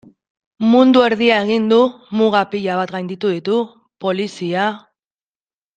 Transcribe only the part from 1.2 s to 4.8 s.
egin du, muga pila bat gainditu ditu, polizia...